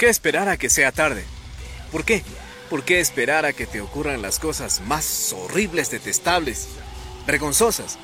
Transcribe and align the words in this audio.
qué 0.00 0.08
esperar 0.08 0.48
a 0.48 0.56
que 0.56 0.70
sea 0.70 0.92
tarde? 0.92 1.26
¿Por 1.92 2.06
qué? 2.06 2.22
¿Por 2.70 2.84
qué 2.84 3.00
esperar 3.00 3.44
a 3.44 3.52
que 3.52 3.66
te 3.66 3.82
ocurran 3.82 4.22
las 4.22 4.38
cosas 4.38 4.80
más 4.80 5.34
horribles, 5.34 5.90
detestables, 5.90 6.68
vergonzosas? 7.26 7.98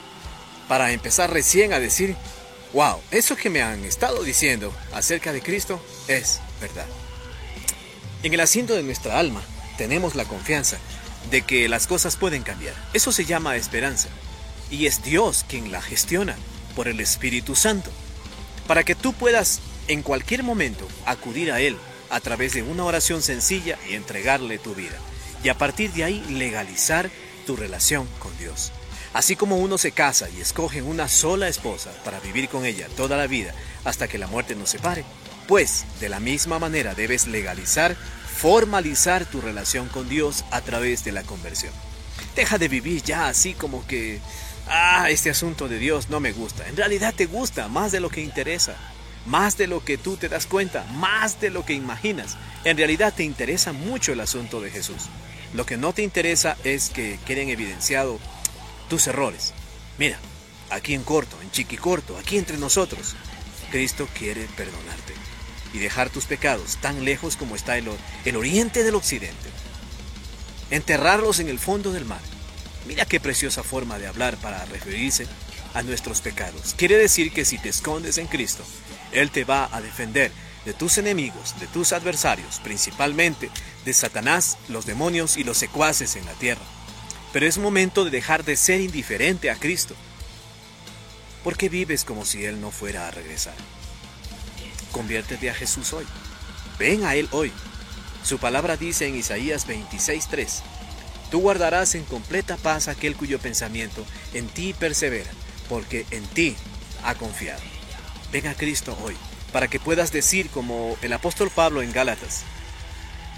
Para 0.69 0.93
empezar 0.93 1.33
recién 1.33 1.73
a 1.73 1.81
decir, 1.81 2.15
wow, 2.75 3.01
eso 3.13 3.35
que 3.35 3.49
me 3.49 3.63
han 3.63 3.83
estado 3.87 4.23
diciendo 4.25 4.75
acerca 4.93 5.33
de 5.33 5.41
Cristo 5.41 5.83
es 6.07 6.41
verdad. 6.61 6.85
En 8.23 8.35
el 8.35 8.41
asiento 8.41 8.75
de 8.75 8.83
nuestra 8.83 9.19
alma 9.19 9.41
tenemos 9.79 10.17
la 10.17 10.27
confianza 10.27 10.77
de 11.31 11.41
que 11.43 11.67
las 11.67 11.87
cosas 11.87 12.17
pueden 12.17 12.43
cambiar. 12.43 12.75
Eso 12.93 13.11
se 13.11 13.25
llama 13.25 13.57
esperanza. 13.57 14.11
Y 14.71 14.85
es 14.85 15.03
Dios 15.03 15.47
quien 15.49 15.73
la 15.73 15.81
gestiona 15.81 16.37
por 16.75 16.89
el 16.89 17.01
Espíritu 17.01 17.57
Santo. 17.57 17.91
Para 18.67 18.85
que 18.85 18.95
tú 18.95 19.15
puedas 19.15 19.63
en 19.89 20.03
cualquier 20.03 20.43
momento 20.43 20.87
acudir 21.05 21.53
a 21.53 21.61
Él 21.61 21.77
a 22.11 22.21
través 22.21 22.55
de 22.55 22.63
una 22.63 22.85
oración 22.85 23.23
sencilla 23.23 23.79
y 23.89 23.95
entregarle 23.95 24.59
tu 24.59 24.75
vida. 24.75 24.97
Y 25.43 25.49
a 25.49 25.59
partir 25.59 25.93
de 25.93 26.05
ahí 26.05 26.25
legalizar 26.31 27.11
tu 27.47 27.57
relación 27.57 28.09
con 28.19 28.37
Dios. 28.39 28.73
Así 29.13 29.37
como 29.37 29.57
uno 29.57 29.79
se 29.79 29.93
casa 29.93 30.29
y 30.29 30.41
escoge 30.41 30.83
una 30.83 31.09
sola 31.09 31.49
esposa 31.49 31.91
para 32.05 32.21
vivir 32.21 32.49
con 32.49 32.67
ella 32.67 32.87
toda 32.97 33.17
la 33.17 33.27
vida 33.27 33.55
hasta 33.85 34.09
que 34.09 34.19
la 34.19 34.27
muerte 34.27 34.55
nos 34.55 34.71
separe, 34.71 35.05
pues 35.47 35.85
de 36.01 36.09
la 36.09 36.21
misma 36.21 36.59
manera 36.59 36.95
debes 36.95 37.27
legalizar, 37.27 37.97
formalizar 38.39 39.25
tu 39.25 39.41
relación 39.41 39.89
con 39.89 40.09
Dios 40.09 40.45
a 40.51 40.61
través 40.61 41.05
de 41.05 41.13
la 41.13 41.23
conversión. 41.23 41.73
Deja 42.35 42.59
de 42.59 42.69
vivir 42.69 43.03
ya 43.03 43.29
así 43.29 43.55
como 43.55 43.87
que, 43.87 44.21
ah, 44.69 45.09
este 45.09 45.31
asunto 45.31 45.69
de 45.69 45.79
Dios 45.79 46.11
no 46.11 46.21
me 46.21 46.33
gusta. 46.33 46.69
En 46.69 46.77
realidad 46.77 47.15
te 47.15 47.27
gusta 47.27 47.69
más 47.69 47.93
de 47.93 48.01
lo 48.01 48.11
que 48.11 48.21
interesa 48.21 48.77
más 49.27 49.57
de 49.57 49.67
lo 49.67 49.85
que 49.85 49.99
tú 49.99 50.17
te 50.17 50.29
das 50.29 50.47
cuenta, 50.47 50.85
más 50.95 51.41
de 51.41 51.51
lo 51.51 51.65
que 51.65 51.75
imaginas. 51.75 52.37
En 52.65 52.77
realidad 52.77 53.13
te 53.15 53.25
interesa 53.25 53.73
mucho 53.73 54.13
el 54.13 54.21
asunto 54.21 54.61
de 54.61 54.71
Jesús. 54.71 55.05
Lo 55.55 55.67
que 55.67 55.77
no 55.77 55.93
te 55.93 56.03
interesa 56.03 56.57
es 56.65 56.91
que 56.91 57.19
queden 57.27 57.49
evidenciado 57.49 58.19
tus 58.89 59.07
errores. 59.07 59.55
Mira, 59.99 60.19
aquí 60.71 60.95
en 60.95 61.03
corto, 61.03 61.37
en 61.43 61.51
chiquicorto, 61.51 62.17
aquí 62.19 62.39
entre 62.39 62.59
nosotros, 62.59 63.15
Cristo 63.71 64.09
quiere 64.15 64.47
perdonarte 64.57 65.15
y 65.73 65.79
dejar 65.79 66.11
tus 66.11 66.27
pecados 66.27 66.77
tan 66.77 67.05
lejos 67.05 67.37
como 67.37 67.57
está 67.57 67.77
el, 67.79 67.89
el 68.25 68.37
oriente 68.37 68.83
del 68.83 68.95
occidente. 68.95 69.51
Enterrarlos 70.71 71.39
en 71.41 71.49
el 71.49 71.59
fondo 71.59 71.93
del 71.93 72.05
mar. 72.05 72.21
Mira 72.87 73.05
qué 73.05 73.21
preciosa 73.21 73.63
forma 73.63 73.99
de 73.99 74.07
hablar 74.07 74.37
para 74.37 74.65
referirse 74.67 75.27
a 75.75 75.83
nuestros 75.83 76.21
pecados. 76.21 76.75
Quiere 76.77 76.97
decir 76.97 77.33
que 77.33 77.45
si 77.45 77.59
te 77.59 77.69
escondes 77.69 78.19
en 78.19 78.27
Cristo, 78.29 78.65
Él 79.17 79.31
te 79.31 79.45
va 79.45 79.69
a 79.73 79.81
defender 79.81 80.31
de 80.67 80.75
tus 80.75 80.99
enemigos, 80.99 81.59
de 81.61 81.67
tus 81.69 81.93
adversarios, 81.93 82.61
principalmente 82.63 83.51
de 83.85 83.95
Satanás, 83.95 84.59
los 84.69 84.85
demonios 84.85 85.37
y 85.37 85.45
los 85.45 85.57
secuaces 85.57 86.17
en 86.17 86.27
la 86.27 86.33
tierra. 86.33 86.65
Pero 87.33 87.47
es 87.47 87.57
momento 87.59 88.05
de 88.05 88.11
dejar 88.11 88.45
de 88.45 88.57
ser 88.57 88.81
indiferente 88.81 89.51
a 89.51 89.57
Cristo. 89.57 89.95
¿Por 91.45 91.57
qué 91.57 91.69
vives 91.69 92.05
como 92.05 92.25
si 92.25 92.45
Él 92.45 92.61
no 92.61 92.71
fuera 92.71 93.07
a 93.07 93.11
regresar? 93.11 93.55
Conviértete 94.93 95.51
a 95.51 95.55
Jesús 95.55 95.93
hoy. 95.93 96.07
Ven 96.79 97.05
a 97.05 97.15
Él 97.15 97.29
hoy. 97.31 97.53
Su 98.25 98.39
palabra 98.39 98.77
dice 98.77 99.07
en 99.07 99.17
Isaías 99.17 99.69
26:3, 99.69 100.63
Tú 101.31 101.41
guardarás 101.41 101.95
en 101.95 102.05
completa 102.05 102.57
paz 102.57 102.89
aquel 102.89 103.17
cuyo 103.17 103.39
pensamiento 103.39 104.05
en 104.35 104.47
ti 104.49 104.75
persevera 104.75 105.31
porque 105.69 106.07
en 106.11 106.25
ti 106.27 106.57
ha 107.05 107.15
confiado. 107.15 107.76
Ven 108.33 108.47
a 108.49 108.55
Cristo 108.55 108.97
hoy, 109.03 109.17
para 109.53 109.69
que 109.69 109.81
puedas 109.81 110.13
decir 110.13 110.51
como 110.51 110.97
el 111.03 111.13
apóstol 111.13 111.51
Pablo 111.55 111.83
en 111.83 111.93
Gálatas 111.93 112.43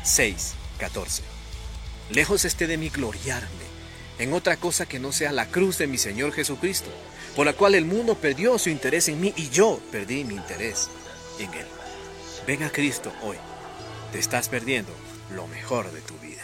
6, 0.05 0.55
14. 0.79 1.23
Lejos 2.11 2.45
esté 2.45 2.67
de 2.67 2.79
mí 2.79 2.89
gloriarme 2.89 3.69
en 4.19 4.33
otra 4.33 4.57
cosa 4.57 4.87
que 4.87 4.99
no 4.99 5.13
sea 5.13 5.33
la 5.33 5.47
cruz 5.47 5.79
de 5.79 5.87
mi 5.87 5.99
Señor 5.99 6.33
Jesucristo, 6.33 6.91
por 7.37 7.47
la 7.47 7.53
cual 7.53 7.75
el 7.75 7.85
mundo 7.85 8.17
perdió 8.17 8.59
su 8.59 8.71
interés 8.71 9.09
en 9.09 9.21
mí 9.21 9.33
y 9.37 9.49
yo 9.51 9.81
perdí 9.93 10.25
mi 10.25 10.35
interés 10.35 10.89
en 11.39 11.53
Él. 11.55 11.67
Ven 12.47 12.63
a 12.63 12.71
Cristo 12.71 13.13
hoy. 13.23 13.37
Te 14.11 14.19
estás 14.19 14.49
perdiendo 14.49 14.93
lo 15.35 15.47
mejor 15.47 15.93
de 15.93 16.01
tu 16.01 16.19
vida. 16.19 16.43